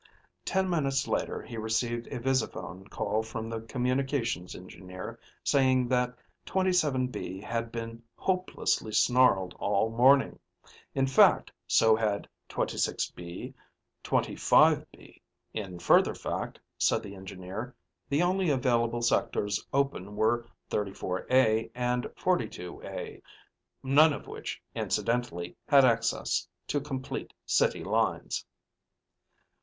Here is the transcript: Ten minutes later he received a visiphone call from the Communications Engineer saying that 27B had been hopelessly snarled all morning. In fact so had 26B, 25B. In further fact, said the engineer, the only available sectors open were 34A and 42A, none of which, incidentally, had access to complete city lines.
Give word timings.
Ten 0.45 0.67
minutes 0.67 1.07
later 1.07 1.43
he 1.43 1.57
received 1.57 2.07
a 2.07 2.19
visiphone 2.19 2.87
call 2.89 3.21
from 3.21 3.49
the 3.51 3.61
Communications 3.61 4.55
Engineer 4.55 5.19
saying 5.43 5.89
that 5.89 6.15
27B 6.47 7.43
had 7.43 7.71
been 7.71 8.01
hopelessly 8.15 8.93
snarled 8.93 9.53
all 9.59 9.91
morning. 9.91 10.39
In 10.95 11.05
fact 11.05 11.51
so 11.67 11.95
had 11.95 12.27
26B, 12.49 13.53
25B. 14.03 15.21
In 15.53 15.77
further 15.77 16.15
fact, 16.15 16.59
said 16.79 17.03
the 17.03 17.13
engineer, 17.13 17.75
the 18.09 18.23
only 18.23 18.49
available 18.49 19.03
sectors 19.03 19.63
open 19.71 20.15
were 20.15 20.47
34A 20.71 21.69
and 21.75 22.05
42A, 22.17 23.21
none 23.83 24.13
of 24.13 24.25
which, 24.25 24.59
incidentally, 24.73 25.55
had 25.67 25.85
access 25.85 26.47
to 26.65 26.81
complete 26.81 27.33
city 27.45 27.83
lines. 27.83 28.43